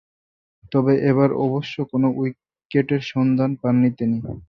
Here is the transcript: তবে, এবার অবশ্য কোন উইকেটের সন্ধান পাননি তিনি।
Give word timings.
তবে, 0.71 0.93
এবার 1.09 1.29
অবশ্য 1.45 1.75
কোন 1.91 2.03
উইকেটের 2.15 3.01
সন্ধান 3.11 3.51
পাননি 3.61 3.89
তিনি। 3.99 4.17